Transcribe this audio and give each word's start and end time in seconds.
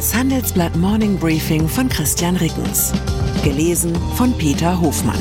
Das 0.00 0.14
Handelsblatt 0.14 0.74
Morning 0.76 1.18
Briefing 1.18 1.68
von 1.68 1.86
Christian 1.86 2.34
Rickens. 2.36 2.90
Gelesen 3.44 3.94
von 4.14 4.32
Peter 4.38 4.80
Hofmann. 4.80 5.20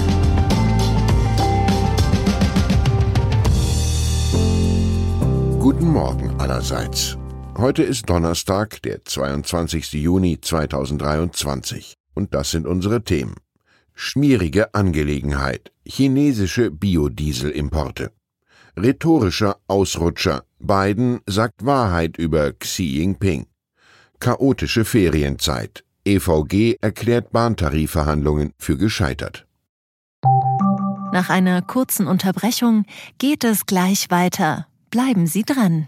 Guten 5.60 5.89
Morgen 5.89 6.34
allerseits. 6.39 7.18
Heute 7.57 7.84
ist 7.84 8.10
Donnerstag, 8.10 8.82
der 8.84 9.04
22. 9.04 9.92
Juni 9.92 10.39
2023. 10.39 11.96
Und 12.14 12.34
das 12.34 12.52
sind 12.52 12.66
unsere 12.66 13.04
Themen. 13.04 13.36
Schmierige 13.93 14.73
Angelegenheit. 14.73 15.73
Chinesische 15.86 16.71
Biodieselimporte. 16.71 18.14
Rhetorischer 18.80 19.57
Ausrutscher. 19.68 20.46
Biden 20.57 21.20
sagt 21.25 21.66
Wahrheit 21.66 22.16
über 22.18 22.54
Xi 22.54 22.83
Jinping. 22.83 23.49
Chaotische 24.19 24.83
Ferienzeit. 24.83 25.86
EVG 26.04 26.75
erklärt 26.82 27.32
Bahntarifverhandlungen 27.32 28.51
für 28.57 28.77
gescheitert. 28.77 29.47
Nach 31.14 31.29
einer 31.29 31.61
kurzen 31.61 32.05
Unterbrechung 32.05 32.83
geht 33.17 33.45
es 33.45 33.66
gleich 33.66 34.11
weiter. 34.11 34.67
Bleiben 34.91 35.25
Sie 35.25 35.44
dran. 35.44 35.88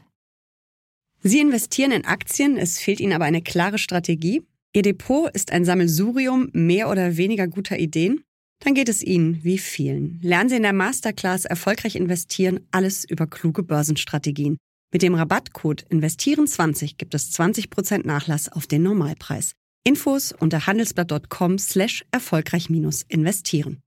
Sie 1.22 1.42
investieren 1.42 1.92
in 1.92 2.06
Aktien, 2.06 2.56
es 2.56 2.80
fehlt 2.80 3.02
Ihnen 3.02 3.14
aber 3.14 3.26
eine 3.26 3.42
klare 3.42 3.78
Strategie. 3.78 4.44
Ihr 4.74 4.84
Depot 4.84 5.30
ist 5.32 5.52
ein 5.52 5.66
Sammelsurium 5.66 6.50
mehr 6.54 6.90
oder 6.90 7.18
weniger 7.18 7.48
guter 7.48 7.78
Ideen. 7.78 8.24
Dann 8.64 8.76
geht 8.76 8.88
es 8.88 9.04
Ihnen 9.04 9.44
wie 9.44 9.58
vielen. 9.58 10.20
Lernen 10.22 10.50
Sie 10.50 10.56
in 10.56 10.64
der 10.64 10.72
Masterclass 10.72 11.44
erfolgreich 11.44 11.98
investieren, 11.98 12.62
alles 12.72 13.04
über 13.04 13.28
kluge 13.28 13.64
Börsenstrategien. 13.64 14.58
Mit 14.94 15.04
dem 15.04 15.16
Rabattcode 15.16 15.86
Investieren20 15.90 16.98
gibt 16.98 17.16
es 17.16 17.32
20% 17.32 18.06
Nachlass 18.06 18.52
auf 18.52 18.68
den 18.68 18.84
Normalpreis. 18.84 19.54
Infos 19.86 20.34
unter 20.38 20.68
handelsblatt.com 20.68 21.58
slash 21.60 22.04
erfolgreich 22.12 22.70
investieren. 22.70 23.82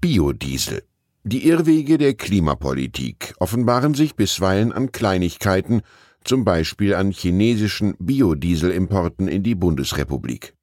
Biodiesel. 0.00 0.82
Die 1.22 1.46
Irrwege 1.46 1.98
der 1.98 2.14
Klimapolitik 2.14 3.34
offenbaren 3.38 3.92
sich 3.92 4.16
bisweilen 4.16 4.72
an 4.72 4.90
Kleinigkeiten, 4.90 5.82
zum 6.24 6.44
Beispiel 6.44 6.94
an 6.94 7.12
chinesischen 7.12 7.94
Biodieselimporten 7.98 9.28
in 9.28 9.42
die 9.42 9.54
Bundesrepublik. 9.54 10.54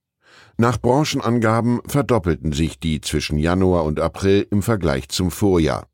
Nach 0.57 0.81
Branchenangaben 0.81 1.79
verdoppelten 1.85 2.53
sich 2.53 2.79
die 2.79 3.01
zwischen 3.01 3.37
Januar 3.37 3.85
und 3.85 3.99
April 3.99 4.47
im 4.49 4.61
Vergleich 4.63 5.07
zum 5.09 5.31
Vorjahr. 5.31 5.88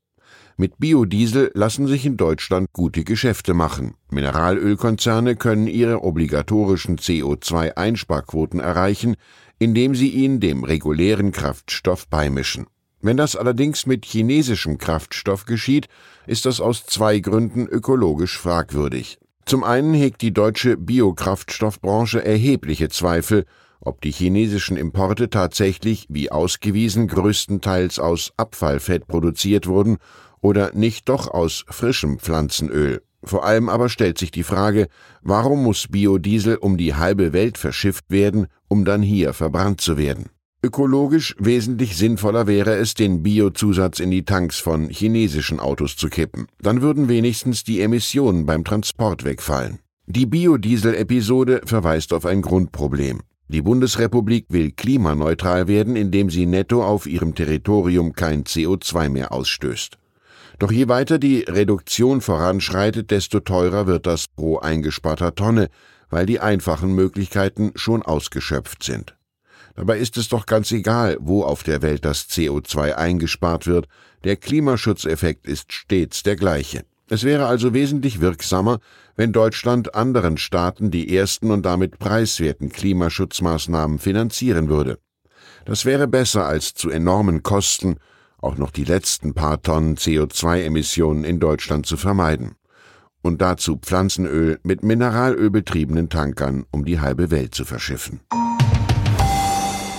Mit 0.58 0.78
Biodiesel 0.78 1.50
lassen 1.52 1.86
sich 1.86 2.06
in 2.06 2.16
Deutschland 2.16 2.72
gute 2.72 3.04
Geschäfte 3.04 3.52
machen. 3.52 3.92
Mineralölkonzerne 4.10 5.36
können 5.36 5.66
ihre 5.66 6.02
obligatorischen 6.02 6.96
CO2-Einsparquoten 6.96 8.60
erreichen, 8.60 9.16
indem 9.58 9.94
sie 9.94 10.08
ihn 10.08 10.40
dem 10.40 10.64
regulären 10.64 11.30
Kraftstoff 11.30 12.08
beimischen. 12.08 12.68
Wenn 13.02 13.18
das 13.18 13.36
allerdings 13.36 13.84
mit 13.84 14.06
chinesischem 14.06 14.78
Kraftstoff 14.78 15.44
geschieht, 15.44 15.88
ist 16.26 16.46
das 16.46 16.62
aus 16.62 16.86
zwei 16.86 17.18
Gründen 17.18 17.66
ökologisch 17.66 18.38
fragwürdig. 18.38 19.18
Zum 19.44 19.62
einen 19.62 19.92
hegt 19.92 20.22
die 20.22 20.32
deutsche 20.32 20.78
Biokraftstoffbranche 20.78 22.24
erhebliche 22.24 22.88
Zweifel, 22.88 23.44
ob 23.78 24.00
die 24.00 24.10
chinesischen 24.10 24.78
Importe 24.78 25.28
tatsächlich, 25.28 26.06
wie 26.08 26.32
ausgewiesen, 26.32 27.08
größtenteils 27.08 27.98
aus 27.98 28.32
Abfallfett 28.38 29.06
produziert 29.06 29.66
wurden 29.66 29.98
oder 30.40 30.72
nicht 30.74 31.08
doch 31.08 31.28
aus 31.28 31.64
frischem 31.68 32.18
Pflanzenöl. 32.18 33.02
Vor 33.22 33.44
allem 33.44 33.68
aber 33.68 33.88
stellt 33.88 34.18
sich 34.18 34.30
die 34.30 34.44
Frage, 34.44 34.86
warum 35.22 35.64
muss 35.64 35.88
Biodiesel 35.88 36.56
um 36.56 36.76
die 36.76 36.94
halbe 36.94 37.32
Welt 37.32 37.58
verschifft 37.58 38.04
werden, 38.08 38.46
um 38.68 38.84
dann 38.84 39.02
hier 39.02 39.32
verbrannt 39.32 39.80
zu 39.80 39.96
werden? 39.96 40.26
Ökologisch 40.62 41.34
wesentlich 41.38 41.96
sinnvoller 41.96 42.46
wäre 42.46 42.74
es, 42.74 42.94
den 42.94 43.22
Biozusatz 43.22 44.00
in 44.00 44.10
die 44.10 44.24
Tanks 44.24 44.58
von 44.58 44.88
chinesischen 44.88 45.60
Autos 45.60 45.96
zu 45.96 46.08
kippen. 46.08 46.46
Dann 46.60 46.82
würden 46.82 47.08
wenigstens 47.08 47.62
die 47.62 47.80
Emissionen 47.80 48.46
beim 48.46 48.64
Transport 48.64 49.24
wegfallen. 49.24 49.80
Die 50.06 50.26
Biodiesel-Episode 50.26 51.62
verweist 51.64 52.12
auf 52.12 52.26
ein 52.26 52.42
Grundproblem. 52.42 53.20
Die 53.48 53.62
Bundesrepublik 53.62 54.46
will 54.48 54.72
klimaneutral 54.72 55.68
werden, 55.68 55.94
indem 55.94 56.30
sie 56.30 56.46
netto 56.46 56.84
auf 56.84 57.06
ihrem 57.06 57.34
Territorium 57.34 58.12
kein 58.12 58.42
CO2 58.44 59.08
mehr 59.08 59.32
ausstößt. 59.32 59.98
Doch 60.58 60.72
je 60.72 60.88
weiter 60.88 61.18
die 61.18 61.40
Reduktion 61.40 62.20
voranschreitet, 62.22 63.10
desto 63.10 63.40
teurer 63.40 63.86
wird 63.86 64.06
das 64.06 64.26
pro 64.26 64.58
eingesparter 64.58 65.34
Tonne, 65.34 65.68
weil 66.08 66.24
die 66.24 66.40
einfachen 66.40 66.94
Möglichkeiten 66.94 67.72
schon 67.74 68.02
ausgeschöpft 68.02 68.82
sind. 68.82 69.16
Dabei 69.74 69.98
ist 69.98 70.16
es 70.16 70.30
doch 70.30 70.46
ganz 70.46 70.72
egal, 70.72 71.18
wo 71.20 71.42
auf 71.42 71.62
der 71.62 71.82
Welt 71.82 72.06
das 72.06 72.30
CO2 72.30 72.94
eingespart 72.94 73.66
wird, 73.66 73.86
der 74.24 74.36
Klimaschutzeffekt 74.36 75.46
ist 75.46 75.72
stets 75.72 76.22
der 76.22 76.36
gleiche. 76.36 76.84
Es 77.08 77.22
wäre 77.22 77.46
also 77.46 77.74
wesentlich 77.74 78.20
wirksamer, 78.20 78.78
wenn 79.14 79.32
Deutschland 79.32 79.94
anderen 79.94 80.38
Staaten 80.38 80.90
die 80.90 81.14
ersten 81.14 81.50
und 81.50 81.64
damit 81.64 81.98
preiswerten 81.98 82.70
Klimaschutzmaßnahmen 82.70 83.98
finanzieren 83.98 84.68
würde. 84.68 84.98
Das 85.66 85.84
wäre 85.84 86.08
besser 86.08 86.46
als 86.46 86.74
zu 86.74 86.90
enormen 86.90 87.42
Kosten 87.42 87.96
auch 88.46 88.56
noch 88.58 88.70
die 88.70 88.84
letzten 88.84 89.34
paar 89.34 89.60
Tonnen 89.60 89.96
CO2-Emissionen 89.96 91.24
in 91.24 91.40
Deutschland 91.40 91.84
zu 91.84 91.96
vermeiden. 91.96 92.54
Und 93.20 93.42
dazu 93.42 93.76
Pflanzenöl 93.76 94.60
mit 94.62 94.84
Mineralöl 94.84 95.50
betriebenen 95.50 96.08
Tankern 96.08 96.64
um 96.70 96.84
die 96.84 97.00
halbe 97.00 97.32
Welt 97.32 97.56
zu 97.56 97.64
verschiffen. 97.64 98.20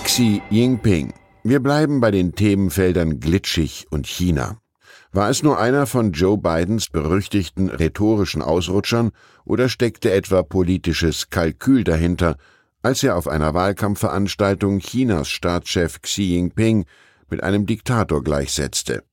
Xi 0.05 0.41
Jinping. 0.49 1.13
Wir 1.43 1.59
bleiben 1.59 1.99
bei 1.99 2.09
den 2.11 2.35
Themenfeldern 2.35 3.19
glitschig 3.19 3.87
und 3.89 4.07
China. 4.07 4.61
War 5.11 5.29
es 5.29 5.43
nur 5.43 5.59
einer 5.59 5.85
von 5.85 6.13
Joe 6.13 6.37
Bidens 6.37 6.87
berüchtigten 6.89 7.69
rhetorischen 7.69 8.41
Ausrutschern 8.41 9.11
oder 9.43 9.67
steckte 9.67 10.11
etwa 10.11 10.41
politisches 10.43 11.29
Kalkül 11.29 11.83
dahinter, 11.83 12.37
als 12.81 13.03
er 13.03 13.17
auf 13.17 13.27
einer 13.27 13.53
Wahlkampfveranstaltung 13.53 14.79
Chinas 14.79 15.27
Staatschef 15.27 16.01
Xi 16.01 16.35
Jinping 16.35 16.85
mit 17.29 17.43
einem 17.43 17.65
Diktator 17.65 18.23
gleichsetzte. 18.23 19.03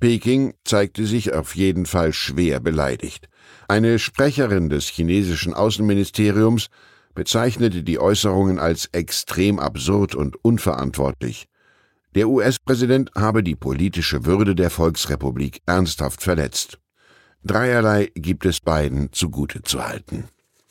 Peking 0.00 0.54
zeigte 0.64 1.06
sich 1.06 1.32
auf 1.34 1.56
jeden 1.56 1.86
Fall 1.86 2.12
schwer 2.12 2.60
beleidigt. 2.60 3.28
Eine 3.66 3.98
Sprecherin 3.98 4.68
des 4.68 4.86
chinesischen 4.86 5.54
Außenministeriums 5.54 6.68
bezeichnete 7.14 7.82
die 7.82 7.98
Äußerungen 7.98 8.60
als 8.60 8.86
extrem 8.92 9.58
absurd 9.58 10.14
und 10.14 10.36
unverantwortlich. 10.44 11.48
Der 12.14 12.28
US-Präsident 12.28 13.10
habe 13.16 13.42
die 13.42 13.56
politische 13.56 14.24
Würde 14.24 14.54
der 14.54 14.70
Volksrepublik 14.70 15.60
ernsthaft 15.66 16.22
verletzt. 16.22 16.78
Dreierlei 17.44 18.10
gibt 18.14 18.46
es 18.46 18.60
beiden 18.60 19.12
zugute 19.12 19.62
zu 19.62 19.86
halten. 19.86 20.24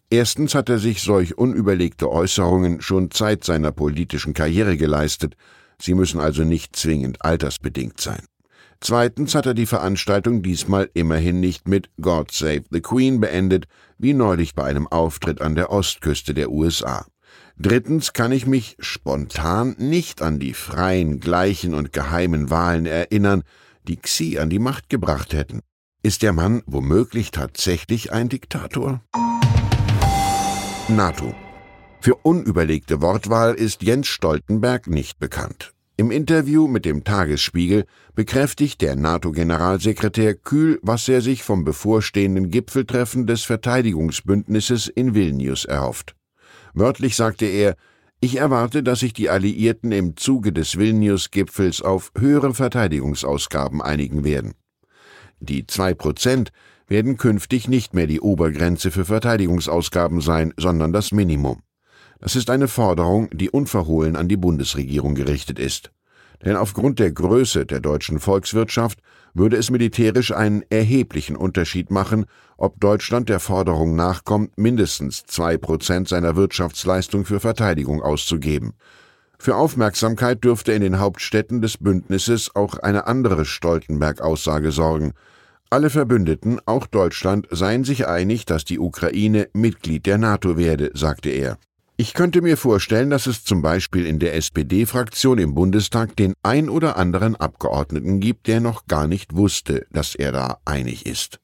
Erstens 0.10 0.56
hat 0.56 0.70
er 0.70 0.80
sich 0.80 1.02
solch 1.02 1.38
unüberlegte 1.38 2.10
Äußerungen 2.10 2.82
schon 2.82 3.12
Zeit 3.12 3.44
seiner 3.44 3.74
politischen 3.74 4.34
Karriere 4.34 4.78
geleistet, 4.78 5.36
Sie 5.82 5.94
müssen 5.94 6.20
also 6.20 6.44
nicht 6.44 6.76
zwingend 6.76 7.24
altersbedingt 7.24 8.02
sein. 8.02 8.24
Zweitens 8.80 9.34
hat 9.34 9.46
er 9.46 9.54
die 9.54 9.66
Veranstaltung 9.66 10.44
diesmal 10.44 10.90
immerhin 10.94 11.40
nicht 11.40 11.68
mit 11.68 11.90
God 12.00 12.32
Save 12.32 12.64
the 12.70 12.82
Queen 12.82 13.20
beendet, 13.20 13.66
wie 13.98 14.14
neulich 14.14 14.54
bei 14.54 14.64
einem 14.66 14.88
Auftritt 14.88 15.42
an 15.42 15.56
der 15.56 15.72
Ostküste 15.72 16.34
der 16.34 16.52
USA. 16.52 17.06
Drittens 17.58 18.14
kann 18.14 18.32
ich 18.32 18.46
mich 18.46 18.78
spontan 18.80 19.76
nicht 19.80 20.22
an 20.22 20.40
die 20.40 20.54
freien, 20.54 21.20
gleichen 21.20 21.74
und 21.74 21.92
geheimen 21.92 22.52
Wahlen 22.52 22.86
erinnern, 22.86 23.44
die 23.88 23.98
Xi 23.98 24.38
an 24.38 24.52
die 24.52 24.60
Macht 24.60 24.90
gebracht 24.90 25.34
hätten. 25.34 25.62
Ist 26.04 26.22
der 26.22 26.34
Mann 26.34 26.62
womöglich 26.68 27.32
tatsächlich 27.32 28.14
ein 28.14 28.30
Diktator? 28.30 29.02
NATO 30.88 31.36
für 32.00 32.16
unüberlegte 32.16 33.02
Wortwahl 33.02 33.54
ist 33.54 33.84
Jens 33.84 34.08
Stoltenberg 34.08 34.88
nicht 34.88 35.20
bekannt. 35.20 35.74
Im 36.00 36.12
Interview 36.12 36.68
mit 36.68 36.86
dem 36.86 37.04
Tagesspiegel 37.04 37.86
bekräftigt 38.14 38.82
der 38.82 38.96
NATO-Generalsekretär 38.96 40.36
kühl, 40.36 40.80
was 40.84 41.10
er 41.10 41.22
sich 41.22 41.42
vom 41.42 41.64
bevorstehenden 41.64 42.52
Gipfeltreffen 42.52 43.26
des 43.26 43.44
Verteidigungsbündnisses 43.44 44.90
in 44.90 45.16
Vilnius 45.16 45.66
erhofft. 45.66 46.16
Wörtlich 46.76 47.16
sagte 47.16 47.48
er, 47.48 47.76
ich 48.20 48.38
erwarte, 48.38 48.84
dass 48.84 49.00
sich 49.00 49.14
die 49.14 49.30
Alliierten 49.30 49.92
im 49.92 50.18
Zuge 50.18 50.54
des 50.54 50.78
Vilnius-Gipfels 50.78 51.82
auf 51.82 52.12
höhere 52.16 52.54
Verteidigungsausgaben 52.54 53.82
einigen 53.82 54.24
werden. 54.24 54.54
Die 55.40 55.66
zwei 55.66 55.96
Prozent 55.96 56.52
werden 56.88 57.18
künftig 57.18 57.68
nicht 57.68 57.94
mehr 57.94 58.08
die 58.08 58.22
Obergrenze 58.22 58.92
für 58.92 59.06
Verteidigungsausgaben 59.06 60.22
sein, 60.22 60.54
sondern 60.58 60.94
das 60.94 61.12
Minimum. 61.12 61.62
Das 62.20 62.36
ist 62.36 62.50
eine 62.50 62.68
Forderung, 62.68 63.30
die 63.32 63.50
unverhohlen 63.50 64.16
an 64.16 64.28
die 64.28 64.38
Bundesregierung 64.38 65.16
gerichtet 65.16 65.60
ist. 65.60 65.92
Denn 66.44 66.56
aufgrund 66.56 67.00
der 67.00 67.12
Größe 67.12 67.66
der 67.66 67.80
deutschen 67.80 68.20
Volkswirtschaft 68.20 69.00
würde 69.34 69.58
es 69.58 69.70
militärisch 69.70 70.32
einen 70.32 70.64
erheblichen 70.70 71.36
Unterschied 71.36 71.92
machen, 71.92 72.26
ob 72.58 72.80
Deutschland 72.80 73.30
der 73.30 73.40
Forderung 73.40 73.96
nachkommt, 73.96 74.58
mindestens 74.58 75.26
zwei 75.26 75.58
Prozent 75.58 76.08
seiner 76.08 76.36
Wirtschaftsleistung 76.36 77.26
für 77.26 77.40
Verteidigung 77.40 78.02
auszugeben. 78.02 78.74
Für 79.40 79.56
Aufmerksamkeit 79.56 80.44
dürfte 80.44 80.72
in 80.72 80.82
den 80.82 81.00
Hauptstädten 81.00 81.62
des 81.62 81.78
Bündnisses 81.78 82.56
auch 82.56 82.80
eine 82.80 83.06
andere 83.06 83.46
Stoltenberg-Aussage 83.46 84.72
sorgen. 84.72 85.14
Alle 85.70 85.92
Verbündeten, 85.92 86.60
auch 86.66 86.88
Deutschland, 86.88 87.48
seien 87.52 87.84
sich 87.84 88.08
einig, 88.08 88.46
dass 88.46 88.66
die 88.66 88.80
Ukraine 88.80 89.50
Mitglied 89.54 90.08
der 90.08 90.18
NATO 90.18 90.58
werde, 90.58 90.92
sagte 90.94 91.30
er. 91.30 91.58
Ich 92.00 92.14
könnte 92.14 92.44
mir 92.44 92.58
vorstellen, 92.58 93.10
dass 93.10 93.26
es 93.26 93.44
zum 93.44 93.64
Beispiel 93.64 94.06
in 94.06 94.20
der 94.20 94.36
SPD-Fraktion 94.36 95.40
im 95.40 95.56
Bundestag 95.56 96.16
den 96.16 96.36
ein 96.44 96.70
oder 96.70 96.96
anderen 96.96 97.36
Abgeordneten 97.36 98.20
gibt, 98.20 98.46
der 98.46 98.60
noch 98.60 98.86
gar 98.86 99.08
nicht 99.08 99.36
wusste, 99.36 99.88
dass 99.92 100.14
er 100.14 100.32
da 100.32 100.60
einig 100.64 101.08
ist. 101.08 101.40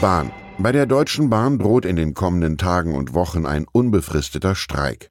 Bahn. 0.00 0.32
Bei 0.58 0.72
der 0.72 0.86
Deutschen 0.86 1.30
Bahn 1.30 1.60
droht 1.60 1.84
in 1.84 1.94
den 1.94 2.14
kommenden 2.14 2.58
Tagen 2.58 2.96
und 2.96 3.14
Wochen 3.14 3.46
ein 3.46 3.64
unbefristeter 3.70 4.56
Streik. 4.56 5.10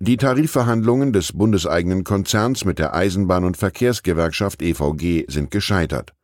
Die 0.00 0.16
Tarifverhandlungen 0.16 1.12
des 1.12 1.32
bundeseigenen 1.32 2.02
Konzerns 2.02 2.64
mit 2.64 2.80
der 2.80 2.96
Eisenbahn- 2.96 3.44
und 3.44 3.56
Verkehrsgewerkschaft 3.56 4.60
EVG 4.60 5.24
sind 5.28 5.52
gescheitert. 5.52 6.14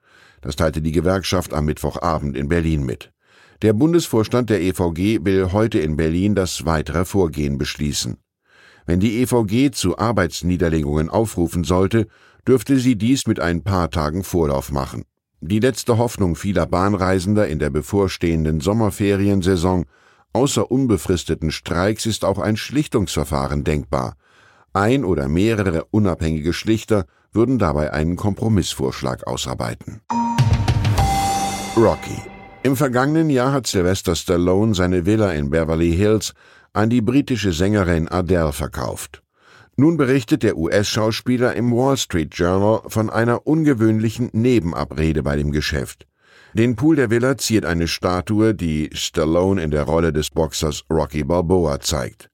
Das 0.41 0.57
teilte 0.57 0.83
die 0.83 0.93
Gewerkschaft 0.93 1.55
am 1.55 1.67
Mittwochabend 1.67 2.37
in 2.37 2.49
Berlin 2.49 2.85
mit. 2.85 3.14
Der 3.63 3.73
Bundesvorstand 3.73 4.51
der 4.51 4.61
EVG 4.61 5.25
will 5.25 5.53
heute 5.53 5.79
in 5.79 5.97
Berlin 5.97 6.35
das 6.35 6.67
weitere 6.67 7.05
Vorgehen 7.05 7.59
beschließen. 7.59 8.17
Wenn 8.87 9.01
die 9.01 9.23
EVG 9.23 9.71
zu 9.71 9.99
Arbeitsniederlegungen 9.99 11.09
aufrufen 11.09 11.65
sollte, 11.65 12.07
dürfte 12.47 12.79
sie 12.79 12.97
dies 12.97 13.27
mit 13.27 13.41
ein 13.41 13.63
paar 13.63 13.91
Tagen 13.91 14.25
Vorlauf 14.25 14.71
machen. 14.71 15.05
Die 15.41 15.61
letzte 15.61 15.99
Hoffnung 15.99 16.37
vieler 16.37 16.67
Bahnreisender 16.67 17.49
in 17.49 17.59
der 17.59 17.71
bevorstehenden 17.71 18.61
Sommerferiensaison 18.61 19.85
außer 20.33 20.71
unbefristeten 20.71 21.51
Streiks 21.51 22.07
ist 22.07 22.25
auch 22.25 22.39
ein 22.39 22.57
Schlichtungsverfahren 22.57 23.65
denkbar. 23.65 24.17
Ein 24.73 25.05
oder 25.05 25.29
mehrere 25.29 25.85
unabhängige 25.91 26.53
Schlichter 26.53 27.07
würden 27.33 27.59
dabei 27.59 27.93
einen 27.93 28.17
Kompromissvorschlag 28.17 29.27
ausarbeiten. 29.27 30.01
Rocky 31.77 32.34
im 32.65 32.77
vergangenen 32.77 33.29
Jahr 33.29 33.53
hat 33.53 33.67
Sylvester 33.67 34.17
Stallone 34.17 34.75
seine 34.75 35.05
Villa 35.05 35.33
in 35.33 35.51
Beverly 35.51 35.95
Hills 35.95 36.33
an 36.73 36.89
die 36.89 37.03
britische 37.03 37.53
Sängerin 37.53 38.09
Adele 38.09 38.55
verkauft. 38.55 39.23
Nun 39.77 39.99
berichtet 39.99 40.43
der 40.43 40.57
US-Schauspieler 40.57 41.55
im 41.55 41.73
Wall 41.73 41.99
Street 41.99 42.35
Journal 42.35 42.81
von 42.87 43.11
einer 43.11 43.47
ungewöhnlichen 43.47 44.31
Nebenabrede 44.33 45.23
bei 45.23 45.37
dem 45.37 45.53
Geschäft. 45.53 46.07
Den 46.55 46.75
Pool 46.75 46.97
der 46.97 47.11
Villa 47.11 47.37
ziert 47.37 47.67
eine 47.67 47.87
Statue, 47.87 48.55
die 48.55 48.89
Stallone 48.95 49.63
in 49.63 49.71
der 49.71 49.83
Rolle 49.83 50.15
des 50.15 50.31
Boxers 50.31 50.85
Rocky 50.91 51.23
Balboa 51.23 51.81
zeigt. 51.81 52.31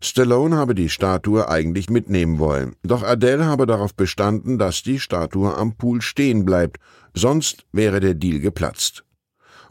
Stallone 0.00 0.56
habe 0.56 0.74
die 0.74 0.88
Statue 0.88 1.46
eigentlich 1.46 1.90
mitnehmen 1.90 2.38
wollen, 2.38 2.74
doch 2.84 3.02
Adele 3.02 3.44
habe 3.44 3.66
darauf 3.66 3.94
bestanden, 3.94 4.58
dass 4.58 4.82
die 4.82 4.98
Statue 4.98 5.54
am 5.54 5.76
Pool 5.76 6.00
stehen 6.00 6.46
bleibt, 6.46 6.78
sonst 7.12 7.66
wäre 7.72 8.00
der 8.00 8.14
Deal 8.14 8.38
geplatzt. 8.38 9.03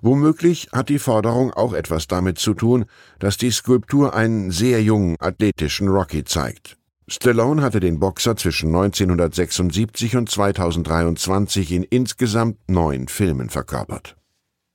Womöglich 0.04 0.68
hat 0.74 0.90
die 0.90 1.00
Forderung 1.00 1.54
auch 1.54 1.72
etwas 1.72 2.08
damit 2.08 2.38
zu 2.38 2.54
tun, 2.54 2.84
dass 3.20 3.38
die 3.38 3.52
Skulptur 3.52 4.14
einen 4.14 4.52
sehr 4.52 4.84
jungen, 4.84 5.16
athletischen 5.18 5.88
Rocky 5.88 6.26
zeigt. 6.26 6.76
Stallone 7.08 7.62
hatte 7.62 7.80
den 7.80 8.02
Boxer 8.02 8.36
zwischen 8.36 8.68
1976 8.68 10.18
und 10.18 10.30
2023 10.30 11.72
in 11.72 11.84
insgesamt 11.84 12.58
neun 12.68 13.08
Filmen 13.08 13.50
verkörpert. 13.50 14.18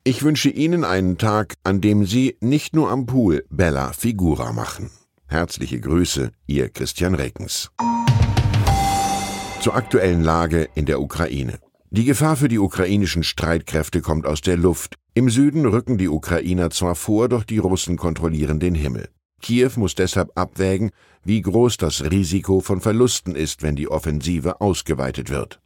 Ich 0.03 0.23
wünsche 0.23 0.49
Ihnen 0.49 0.83
einen 0.83 1.19
Tag, 1.19 1.57
an 1.63 1.83
dem 1.83 2.07
Sie 2.07 2.39
nicht 2.41 2.75
nur 2.75 2.91
am 2.91 3.05
Pool 3.05 3.45
Bella 3.51 3.93
Figura 3.93 4.55
machen. 4.55 4.91
Herzliche 5.27 5.79
Grüße, 5.79 6.31
Ihr 6.47 6.71
Christian 6.71 7.15
Reckens. 7.15 7.71
Zur 9.61 9.75
aktuellen 9.75 10.23
Lage 10.23 10.71
in 10.75 10.87
der 10.87 11.03
Ukraine. 11.03 11.59
Die 11.91 12.05
Gefahr 12.05 12.37
für 12.37 12.49
die 12.49 12.59
ukrainischen 12.59 13.23
Streitkräfte 13.23 14.03
kommt 14.03 14.27
aus 14.27 14.43
der 14.43 14.59
Luft. 14.59 14.97
Im 15.15 15.31
Süden 15.31 15.65
rücken 15.65 15.97
die 15.97 16.11
Ukrainer 16.11 16.69
zwar 16.69 16.95
vor, 16.95 17.31
doch 17.31 17.45
die 17.45 17.57
Russen 17.57 17.97
kontrollieren 17.97 18.61
den 18.61 18.75
Himmel. 18.75 19.09
Kiew 19.41 19.71
muss 19.77 19.95
deshalb 19.95 20.31
abwägen, 20.35 20.91
wie 21.25 21.41
groß 21.41 21.79
das 21.79 22.03
Risiko 22.11 22.61
von 22.61 22.83
Verlusten 22.83 23.35
ist, 23.35 23.63
wenn 23.63 23.75
die 23.75 23.89
Offensive 23.89 24.61
ausgeweitet 24.61 25.31
wird. 25.31 25.61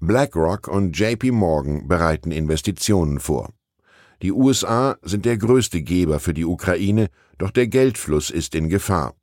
BlackRock 0.00 0.66
und 0.66 0.98
JP 0.98 1.30
Morgan 1.30 1.86
bereiten 1.86 2.32
Investitionen 2.32 3.20
vor. 3.20 3.52
Die 4.22 4.32
USA 4.32 4.96
sind 5.02 5.24
der 5.24 5.38
größte 5.38 5.82
Geber 5.82 6.18
für 6.18 6.34
die 6.34 6.46
Ukraine, 6.46 7.10
doch 7.38 7.52
der 7.52 7.68
Geldfluss 7.68 8.30
ist 8.30 8.56
in 8.56 8.68
Gefahr. 8.68 9.14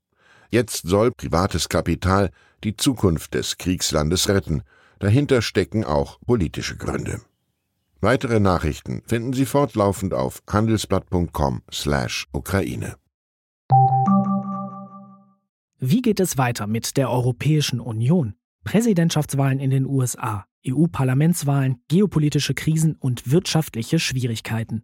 Jetzt 0.50 0.88
soll 0.88 1.12
privates 1.12 1.68
Kapital 1.68 2.30
die 2.64 2.78
Zukunft 2.78 3.34
des 3.34 3.58
Kriegslandes 3.58 4.30
retten, 4.30 4.64
Dahinter 5.00 5.42
stecken 5.42 5.84
auch 5.84 6.22
politische 6.22 6.78
Gründe. 6.78 7.20
Weitere 8.02 8.40
Nachrichten 8.40 9.02
finden 9.06 9.34
Sie 9.34 9.46
fortlaufend 9.46 10.14
auf 10.14 10.44
handelsblatt.com/Ukraine. 10.48 12.96
Wie 15.80 16.02
geht 16.02 16.20
es 16.20 16.38
weiter 16.38 16.68
mit 16.68 16.98
der 16.98 17.10
Europäischen 17.10 17.80
Union? 17.80 18.34
Präsidentschaftswahlen 18.64 19.60
in 19.60 19.70
den 19.70 19.86
USA, 19.86 20.46
EU-Parlamentswahlen, 20.68 21.78
geopolitische 21.88 22.54
Krisen 22.54 22.96
und 22.96 23.32
wirtschaftliche 23.32 24.00
Schwierigkeiten. 24.00 24.84